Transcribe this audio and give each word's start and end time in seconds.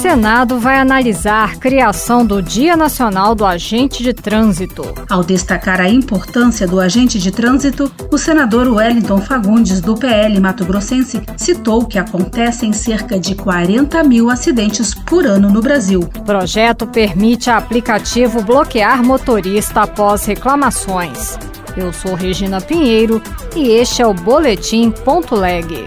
Senado 0.00 0.58
vai 0.58 0.78
analisar 0.78 1.58
criação 1.58 2.24
do 2.24 2.40
Dia 2.40 2.74
Nacional 2.74 3.34
do 3.34 3.44
Agente 3.44 4.02
de 4.02 4.14
Trânsito. 4.14 4.82
Ao 5.10 5.22
destacar 5.22 5.78
a 5.78 5.90
importância 5.90 6.66
do 6.66 6.80
agente 6.80 7.18
de 7.18 7.30
trânsito, 7.30 7.92
o 8.10 8.16
senador 8.16 8.66
Wellington 8.66 9.20
Fagundes, 9.20 9.82
do 9.82 9.94
PL 9.94 10.40
Mato 10.40 10.64
Grossense, 10.64 11.20
citou 11.36 11.84
que 11.84 11.98
acontecem 11.98 12.72
cerca 12.72 13.20
de 13.20 13.34
40 13.34 14.02
mil 14.02 14.30
acidentes 14.30 14.94
por 14.94 15.26
ano 15.26 15.50
no 15.50 15.60
Brasil. 15.60 16.00
O 16.00 16.22
projeto 16.22 16.86
permite 16.86 17.50
a 17.50 17.58
aplicativo 17.58 18.42
bloquear 18.42 19.04
motorista 19.04 19.82
após 19.82 20.24
reclamações. 20.24 21.38
Eu 21.76 21.92
sou 21.92 22.14
Regina 22.14 22.58
Pinheiro 22.58 23.20
e 23.54 23.68
este 23.68 24.00
é 24.00 24.06
o 24.06 24.14
Boletim 24.14 24.90
Ponto 24.90 25.34
Leg. 25.34 25.86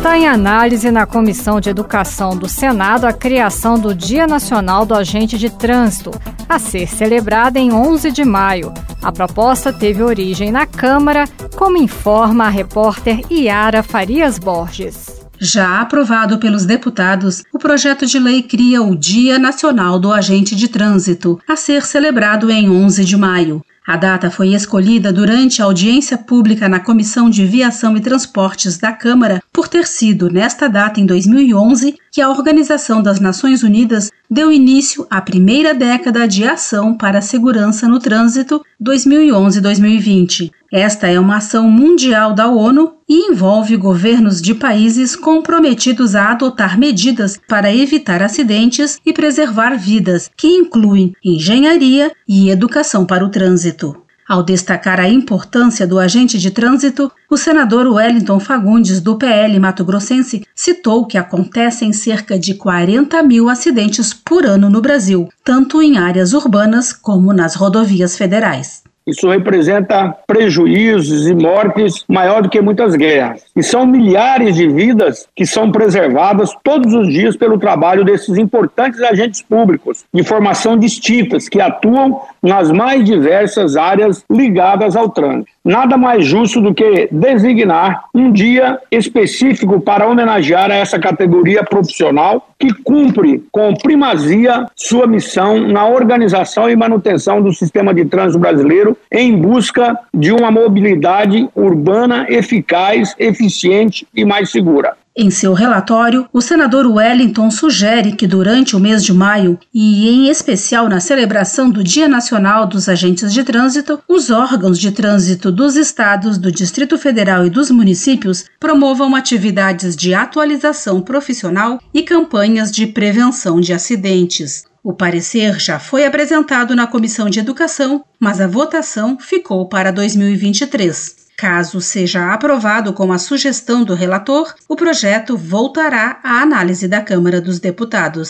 Está 0.00 0.16
em 0.16 0.26
análise 0.26 0.90
na 0.90 1.04
Comissão 1.04 1.60
de 1.60 1.68
Educação 1.68 2.34
do 2.34 2.48
Senado 2.48 3.04
a 3.04 3.12
criação 3.12 3.78
do 3.78 3.94
Dia 3.94 4.26
Nacional 4.26 4.86
do 4.86 4.94
Agente 4.94 5.36
de 5.36 5.50
Trânsito, 5.50 6.10
a 6.48 6.58
ser 6.58 6.88
celebrada 6.88 7.58
em 7.58 7.70
11 7.70 8.10
de 8.10 8.24
maio. 8.24 8.72
A 9.02 9.12
proposta 9.12 9.70
teve 9.70 10.02
origem 10.02 10.50
na 10.50 10.64
Câmara, 10.64 11.28
como 11.54 11.76
informa 11.76 12.46
a 12.46 12.48
repórter 12.48 13.20
Iara 13.30 13.82
Farias 13.82 14.38
Borges. 14.38 15.20
Já 15.38 15.82
aprovado 15.82 16.38
pelos 16.38 16.64
deputados, 16.64 17.42
o 17.52 17.58
projeto 17.58 18.06
de 18.06 18.18
lei 18.18 18.42
cria 18.42 18.80
o 18.80 18.96
Dia 18.96 19.38
Nacional 19.38 19.98
do 19.98 20.10
Agente 20.10 20.56
de 20.56 20.68
Trânsito, 20.68 21.38
a 21.46 21.56
ser 21.56 21.82
celebrado 21.82 22.50
em 22.50 22.70
11 22.70 23.04
de 23.04 23.18
maio. 23.18 23.62
A 23.90 23.96
data 23.96 24.30
foi 24.30 24.54
escolhida 24.54 25.12
durante 25.12 25.60
a 25.60 25.64
audiência 25.64 26.16
pública 26.16 26.68
na 26.68 26.78
Comissão 26.78 27.28
de 27.28 27.44
Viação 27.44 27.96
e 27.96 28.00
Transportes 28.00 28.78
da 28.78 28.92
Câmara 28.92 29.42
por 29.52 29.66
ter 29.66 29.84
sido 29.84 30.30
nesta 30.30 30.68
data, 30.68 31.00
em 31.00 31.04
2011, 31.04 31.96
que 32.12 32.20
a 32.20 32.30
Organização 32.30 33.02
das 33.02 33.18
Nações 33.18 33.64
Unidas 33.64 34.08
deu 34.30 34.52
início 34.52 35.04
à 35.10 35.20
primeira 35.20 35.74
década 35.74 36.28
de 36.28 36.44
ação 36.44 36.96
para 36.96 37.18
a 37.18 37.22
segurança 37.22 37.88
no 37.88 37.98
trânsito 37.98 38.64
2011-2020. 38.80 40.52
Esta 40.72 41.08
é 41.08 41.18
uma 41.18 41.38
ação 41.38 41.68
mundial 41.68 42.32
da 42.32 42.46
ONU 42.46 42.92
e 43.08 43.32
envolve 43.32 43.76
governos 43.76 44.40
de 44.40 44.54
países 44.54 45.16
comprometidos 45.16 46.14
a 46.14 46.30
adotar 46.30 46.78
medidas 46.78 47.40
para 47.48 47.74
evitar 47.74 48.22
acidentes 48.22 49.00
e 49.04 49.12
preservar 49.12 49.76
vidas, 49.76 50.30
que 50.36 50.46
incluem 50.46 51.12
engenharia 51.24 52.12
e 52.28 52.50
educação 52.50 53.04
para 53.04 53.24
o 53.24 53.28
trânsito. 53.28 53.96
Ao 54.30 54.44
destacar 54.44 55.00
a 55.00 55.08
importância 55.08 55.84
do 55.84 55.98
agente 55.98 56.38
de 56.38 56.52
trânsito, 56.52 57.10
o 57.28 57.36
senador 57.36 57.88
Wellington 57.88 58.38
Fagundes, 58.38 59.00
do 59.00 59.18
PL 59.18 59.58
Mato 59.58 59.84
Grossense, 59.84 60.46
citou 60.54 61.04
que 61.04 61.18
acontecem 61.18 61.92
cerca 61.92 62.38
de 62.38 62.54
40 62.54 63.20
mil 63.24 63.48
acidentes 63.48 64.14
por 64.14 64.46
ano 64.46 64.70
no 64.70 64.80
Brasil, 64.80 65.28
tanto 65.42 65.82
em 65.82 65.98
áreas 65.98 66.32
urbanas 66.32 66.92
como 66.92 67.32
nas 67.32 67.56
rodovias 67.56 68.16
federais. 68.16 68.84
Isso 69.06 69.28
representa 69.28 70.14
prejuízos 70.26 71.26
e 71.26 71.34
mortes 71.34 72.04
maior 72.08 72.42
do 72.42 72.48
que 72.48 72.60
muitas 72.60 72.94
guerras. 72.94 73.42
E 73.56 73.62
são 73.62 73.86
milhares 73.86 74.54
de 74.54 74.68
vidas 74.68 75.26
que 75.34 75.46
são 75.46 75.72
preservadas 75.72 76.50
todos 76.62 76.92
os 76.92 77.08
dias 77.08 77.36
pelo 77.36 77.58
trabalho 77.58 78.04
desses 78.04 78.36
importantes 78.36 79.00
agentes 79.00 79.42
públicos 79.42 80.04
de 80.12 80.22
formação 80.22 80.76
distintas 80.76 81.48
que 81.48 81.60
atuam 81.60 82.20
nas 82.42 82.70
mais 82.70 83.04
diversas 83.04 83.76
áreas 83.76 84.24
ligadas 84.30 84.96
ao 84.96 85.08
trânsito. 85.08 85.50
Nada 85.64 85.96
mais 85.96 86.24
justo 86.24 86.60
do 86.60 86.74
que 86.74 87.08
designar 87.10 88.04
um 88.14 88.30
dia 88.30 88.78
específico 88.90 89.80
para 89.80 90.08
homenagear 90.08 90.70
essa 90.70 90.98
categoria 90.98 91.64
profissional 91.64 92.49
que 92.60 92.74
cumpre 92.84 93.42
com 93.50 93.72
primazia 93.74 94.66
sua 94.76 95.06
missão 95.06 95.58
na 95.66 95.88
organização 95.88 96.68
e 96.68 96.76
manutenção 96.76 97.40
do 97.40 97.54
sistema 97.54 97.94
de 97.94 98.04
trânsito 98.04 98.38
brasileiro 98.38 98.96
em 99.10 99.34
busca 99.34 99.98
de 100.12 100.30
uma 100.30 100.50
mobilidade 100.50 101.48
urbana 101.56 102.26
eficaz, 102.28 103.14
eficiente 103.18 104.06
e 104.14 104.26
mais 104.26 104.50
segura. 104.50 104.99
Em 105.16 105.28
seu 105.28 105.52
relatório, 105.54 106.28
o 106.32 106.40
senador 106.40 106.86
Wellington 106.86 107.50
sugere 107.50 108.12
que 108.12 108.28
durante 108.28 108.76
o 108.76 108.80
mês 108.80 109.04
de 109.04 109.12
maio, 109.12 109.58
e 109.74 110.08
em 110.08 110.28
especial 110.28 110.88
na 110.88 111.00
celebração 111.00 111.68
do 111.68 111.82
Dia 111.82 112.08
Nacional 112.08 112.64
dos 112.64 112.88
Agentes 112.88 113.32
de 113.32 113.42
Trânsito, 113.42 114.00
os 114.08 114.30
órgãos 114.30 114.78
de 114.78 114.92
trânsito 114.92 115.50
dos 115.50 115.74
estados, 115.74 116.38
do 116.38 116.52
Distrito 116.52 116.96
Federal 116.96 117.44
e 117.44 117.50
dos 117.50 117.72
municípios 117.72 118.44
promovam 118.60 119.16
atividades 119.16 119.96
de 119.96 120.14
atualização 120.14 121.02
profissional 121.02 121.80
e 121.92 122.02
campanhas 122.02 122.70
de 122.70 122.86
prevenção 122.86 123.60
de 123.60 123.72
acidentes. 123.72 124.64
O 124.82 124.92
parecer 124.92 125.58
já 125.58 125.80
foi 125.80 126.06
apresentado 126.06 126.74
na 126.76 126.86
Comissão 126.86 127.28
de 127.28 127.40
Educação, 127.40 128.04
mas 128.18 128.40
a 128.40 128.46
votação 128.46 129.18
ficou 129.18 129.68
para 129.68 129.90
2023. 129.90 131.29
Caso 131.40 131.80
seja 131.80 132.34
aprovado 132.34 132.92
com 132.92 133.10
a 133.10 133.16
sugestão 133.16 133.82
do 133.82 133.94
relator, 133.94 134.52
o 134.68 134.76
projeto 134.76 135.38
voltará 135.38 136.18
à 136.22 136.42
análise 136.42 136.86
da 136.86 137.00
Câmara 137.00 137.40
dos 137.40 137.58
Deputados. 137.58 138.28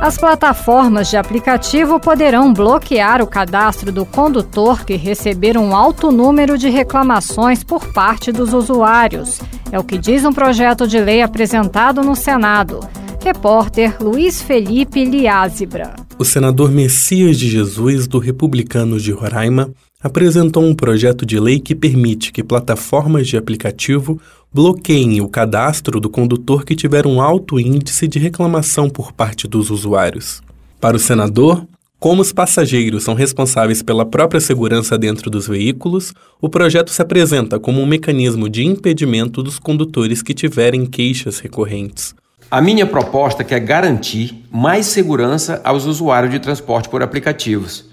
As 0.00 0.16
plataformas 0.16 1.10
de 1.10 1.18
aplicativo 1.18 2.00
poderão 2.00 2.50
bloquear 2.50 3.20
o 3.20 3.26
cadastro 3.26 3.92
do 3.92 4.06
condutor 4.06 4.86
que 4.86 4.96
receber 4.96 5.58
um 5.58 5.76
alto 5.76 6.10
número 6.10 6.56
de 6.56 6.70
reclamações 6.70 7.62
por 7.62 7.92
parte 7.92 8.32
dos 8.32 8.54
usuários. 8.54 9.42
É 9.70 9.78
o 9.78 9.84
que 9.84 9.98
diz 9.98 10.24
um 10.24 10.32
projeto 10.32 10.88
de 10.88 10.98
lei 10.98 11.20
apresentado 11.20 12.00
no 12.02 12.16
Senado. 12.16 12.80
Repórter 13.22 14.02
Luiz 14.02 14.40
Felipe 14.40 15.04
Liázebra. 15.04 15.96
O 16.18 16.24
senador 16.24 16.70
Messias 16.70 17.38
de 17.38 17.46
Jesus, 17.46 18.06
do 18.06 18.18
Republicanos 18.18 19.02
de 19.02 19.12
Roraima, 19.12 19.70
apresentou 20.00 20.62
um 20.62 20.74
projeto 20.74 21.26
de 21.26 21.40
lei 21.40 21.58
que 21.58 21.74
permite 21.74 22.30
que 22.30 22.44
plataformas 22.44 23.26
de 23.26 23.36
aplicativo 23.36 24.20
bloqueiem 24.52 25.20
o 25.20 25.28
cadastro 25.28 26.00
do 26.00 26.08
condutor 26.08 26.64
que 26.64 26.76
tiver 26.76 27.04
um 27.04 27.20
alto 27.20 27.58
índice 27.58 28.06
de 28.06 28.18
reclamação 28.18 28.88
por 28.88 29.12
parte 29.12 29.48
dos 29.48 29.70
usuários. 29.70 30.40
Para 30.80 30.96
o 30.96 31.00
senador, 31.00 31.66
como 31.98 32.22
os 32.22 32.32
passageiros 32.32 33.02
são 33.02 33.14
responsáveis 33.14 33.82
pela 33.82 34.06
própria 34.06 34.40
segurança 34.40 34.96
dentro 34.96 35.28
dos 35.28 35.48
veículos, 35.48 36.14
o 36.40 36.48
projeto 36.48 36.92
se 36.92 37.02
apresenta 37.02 37.58
como 37.58 37.80
um 37.82 37.86
mecanismo 37.86 38.48
de 38.48 38.64
impedimento 38.64 39.42
dos 39.42 39.58
condutores 39.58 40.22
que 40.22 40.32
tiverem 40.32 40.86
queixas 40.86 41.40
recorrentes. 41.40 42.14
A 42.48 42.62
minha 42.62 42.86
proposta 42.86 43.44
é 43.48 43.58
garantir 43.58 44.44
mais 44.50 44.86
segurança 44.86 45.60
aos 45.64 45.86
usuários 45.86 46.30
de 46.30 46.38
transporte 46.38 46.88
por 46.88 47.02
aplicativos. 47.02 47.87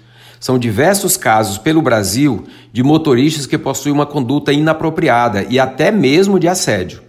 São 0.46 0.60
diversos 0.60 1.16
casos 1.16 1.58
pelo 1.58 1.82
Brasil 1.82 2.44
de 2.72 2.80
motoristas 2.80 3.46
que 3.46 3.58
possuem 3.58 3.92
uma 3.92 4.06
conduta 4.06 4.52
inapropriada 4.52 5.44
e 5.50 5.58
até 5.58 5.90
mesmo 5.90 6.38
de 6.38 6.46
assédio. 6.46 7.02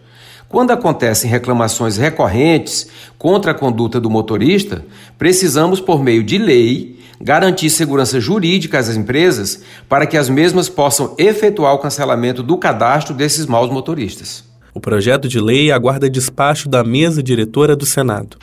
Quando 0.50 0.72
acontecem 0.72 1.30
reclamações 1.30 1.98
recorrentes 1.98 2.88
contra 3.16 3.52
a 3.52 3.54
conduta 3.54 4.02
do 4.02 4.10
motorista, 4.10 4.84
precisamos, 5.20 5.80
por 5.80 6.04
meio 6.04 6.24
de 6.24 6.40
lei, 6.40 7.00
garantir 7.22 7.70
segurança 7.70 8.20
jurídica 8.20 8.80
às 8.80 8.90
empresas 8.98 9.62
para 9.88 10.08
que 10.08 10.18
as 10.18 10.30
mesmas 10.30 10.68
possam 10.68 11.14
efetuar 11.16 11.76
o 11.76 11.80
cancelamento 11.80 12.42
do 12.42 12.58
cadastro 12.58 13.14
desses 13.14 13.46
maus 13.46 13.70
motoristas. 13.70 14.44
O 14.74 14.80
projeto 14.80 15.28
de 15.28 15.40
lei 15.40 15.72
aguarda 15.72 16.10
despacho 16.10 16.68
da 16.68 16.84
mesa 16.84 17.22
diretora 17.22 17.76
do 17.76 17.86
Senado. 17.86 18.36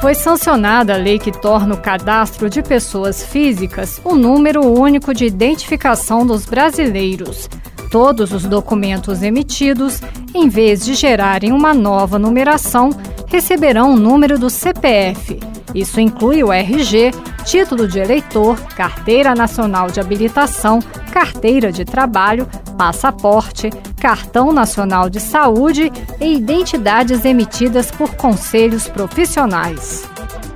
Foi 0.00 0.14
sancionada 0.14 0.94
a 0.94 0.96
lei 0.96 1.18
que 1.18 1.30
torna 1.30 1.74
o 1.74 1.78
cadastro 1.78 2.48
de 2.48 2.62
pessoas 2.62 3.22
físicas 3.22 4.00
o 4.02 4.14
número 4.14 4.66
único 4.66 5.12
de 5.12 5.26
identificação 5.26 6.26
dos 6.26 6.46
brasileiros. 6.46 7.50
Todos 7.90 8.32
os 8.32 8.44
documentos 8.44 9.22
emitidos, 9.22 10.00
em 10.34 10.48
vez 10.48 10.82
de 10.84 10.94
gerarem 10.94 11.52
uma 11.52 11.74
nova 11.74 12.18
numeração, 12.18 12.90
receberão 13.26 13.92
o 13.92 13.96
número 13.96 14.38
do 14.38 14.48
CPF. 14.48 15.38
Isso 15.74 16.00
inclui 16.00 16.42
o 16.42 16.50
RG, 16.50 17.10
título 17.44 17.86
de 17.86 17.98
eleitor, 17.98 18.58
carteira 18.74 19.34
nacional 19.34 19.90
de 19.90 20.00
habilitação, 20.00 20.80
carteira 21.10 21.70
de 21.70 21.84
trabalho, 21.84 22.48
passaporte, 22.78 23.70
cartão 24.00 24.52
nacional 24.52 25.10
de 25.10 25.20
saúde 25.20 25.92
e 26.20 26.36
identidades 26.36 27.24
emitidas 27.24 27.90
por 27.90 28.14
conselhos 28.14 28.88
profissionais. 28.88 30.08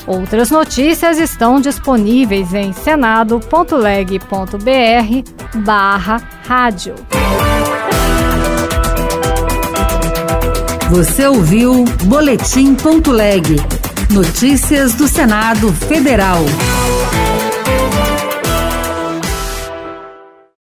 Outras 0.06 0.50
notícias 0.50 1.18
estão 1.18 1.60
disponíveis 1.60 2.52
em 2.52 2.72
senado.leg.br 2.72 5.58
barra 5.60 6.22
rádio. 6.46 6.94
Você 10.90 11.26
ouviu 11.26 11.84
Boletim.leg 12.04 13.56
Notícias 14.10 14.94
do 14.94 15.08
Senado 15.08 15.72
Federal. 15.72 16.38